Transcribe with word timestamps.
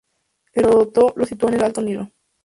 Herodoto 0.53 1.13
lo 1.15 1.27
situó 1.27 1.49
en 1.49 1.53
el 1.53 1.63
Alto 1.63 1.81
Nilo. 1.83 2.09